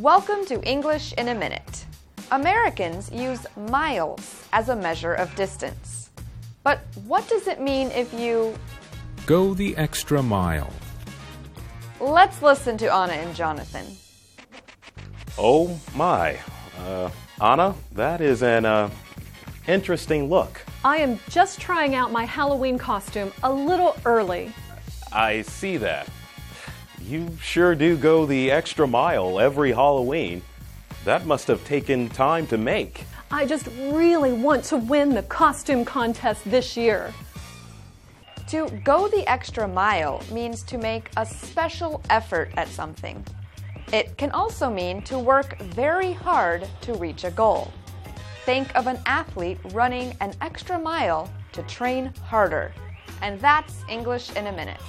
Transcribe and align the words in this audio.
Welcome 0.00 0.46
to 0.46 0.62
English 0.62 1.12
in 1.18 1.28
a 1.28 1.34
Minute. 1.34 1.84
Americans 2.32 3.12
use 3.12 3.46
miles 3.68 4.46
as 4.50 4.70
a 4.70 4.74
measure 4.74 5.12
of 5.12 5.36
distance. 5.36 6.08
But 6.62 6.80
what 7.04 7.28
does 7.28 7.46
it 7.46 7.60
mean 7.60 7.90
if 7.90 8.10
you. 8.14 8.54
Go 9.26 9.52
the 9.52 9.76
extra 9.76 10.22
mile. 10.22 10.72
Let's 12.00 12.40
listen 12.40 12.78
to 12.78 12.90
Anna 12.90 13.12
and 13.12 13.36
Jonathan. 13.36 13.84
Oh 15.36 15.78
my. 15.94 16.38
Uh, 16.78 17.10
Anna, 17.38 17.74
that 17.92 18.22
is 18.22 18.42
an 18.42 18.64
uh, 18.64 18.88
interesting 19.68 20.30
look. 20.30 20.64
I 20.82 20.96
am 20.96 21.20
just 21.28 21.60
trying 21.60 21.94
out 21.94 22.10
my 22.10 22.24
Halloween 22.24 22.78
costume 22.78 23.34
a 23.42 23.52
little 23.52 23.94
early. 24.06 24.50
I 25.12 25.42
see 25.42 25.76
that. 25.76 26.08
You 27.10 27.36
sure 27.42 27.74
do 27.74 27.96
go 27.96 28.24
the 28.24 28.52
extra 28.52 28.86
mile 28.86 29.40
every 29.40 29.72
Halloween. 29.72 30.42
That 31.04 31.26
must 31.26 31.48
have 31.48 31.64
taken 31.64 32.08
time 32.08 32.46
to 32.46 32.56
make. 32.56 33.04
I 33.32 33.46
just 33.46 33.66
really 33.66 34.32
want 34.32 34.62
to 34.66 34.76
win 34.76 35.14
the 35.14 35.24
costume 35.24 35.84
contest 35.84 36.48
this 36.48 36.76
year. 36.76 37.12
To 38.50 38.68
go 38.84 39.08
the 39.08 39.28
extra 39.28 39.66
mile 39.66 40.22
means 40.30 40.62
to 40.62 40.78
make 40.78 41.10
a 41.16 41.26
special 41.26 42.00
effort 42.10 42.52
at 42.56 42.68
something. 42.68 43.26
It 43.92 44.16
can 44.16 44.30
also 44.30 44.70
mean 44.70 45.02
to 45.02 45.18
work 45.18 45.58
very 45.58 46.12
hard 46.12 46.68
to 46.82 46.94
reach 46.94 47.24
a 47.24 47.32
goal. 47.32 47.72
Think 48.44 48.72
of 48.76 48.86
an 48.86 49.00
athlete 49.06 49.58
running 49.72 50.16
an 50.20 50.32
extra 50.40 50.78
mile 50.78 51.28
to 51.54 51.62
train 51.64 52.14
harder. 52.22 52.72
And 53.20 53.40
that's 53.40 53.82
English 53.88 54.30
in 54.36 54.46
a 54.46 54.52
minute. 54.52 54.80